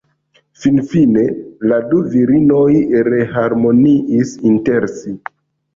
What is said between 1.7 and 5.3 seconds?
la du virinoj reharmoniis inter si.